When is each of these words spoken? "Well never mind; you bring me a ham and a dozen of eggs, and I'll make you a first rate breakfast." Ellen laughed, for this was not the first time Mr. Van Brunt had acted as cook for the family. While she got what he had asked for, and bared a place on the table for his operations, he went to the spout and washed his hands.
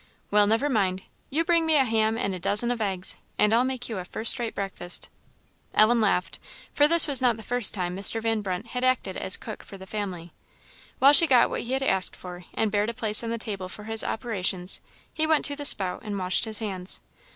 "Well 0.31 0.47
never 0.47 0.67
mind; 0.67 1.03
you 1.29 1.43
bring 1.45 1.63
me 1.63 1.75
a 1.75 1.85
ham 1.85 2.17
and 2.17 2.33
a 2.33 2.39
dozen 2.39 2.71
of 2.71 2.81
eggs, 2.81 3.17
and 3.37 3.53
I'll 3.53 3.63
make 3.63 3.87
you 3.87 3.99
a 3.99 4.05
first 4.05 4.39
rate 4.39 4.55
breakfast." 4.55 5.09
Ellen 5.75 6.01
laughed, 6.01 6.39
for 6.73 6.87
this 6.87 7.05
was 7.05 7.21
not 7.21 7.37
the 7.37 7.43
first 7.43 7.71
time 7.71 7.95
Mr. 7.95 8.19
Van 8.19 8.41
Brunt 8.41 8.69
had 8.69 8.83
acted 8.83 9.15
as 9.15 9.37
cook 9.37 9.61
for 9.61 9.77
the 9.77 9.85
family. 9.85 10.33
While 10.97 11.13
she 11.13 11.27
got 11.27 11.51
what 11.51 11.61
he 11.61 11.73
had 11.73 11.83
asked 11.83 12.15
for, 12.15 12.45
and 12.55 12.71
bared 12.71 12.89
a 12.89 12.95
place 12.95 13.23
on 13.23 13.29
the 13.29 13.37
table 13.37 13.69
for 13.69 13.83
his 13.83 14.03
operations, 14.03 14.81
he 15.13 15.27
went 15.27 15.45
to 15.45 15.55
the 15.55 15.65
spout 15.65 16.01
and 16.03 16.17
washed 16.17 16.45
his 16.45 16.57
hands. 16.57 16.99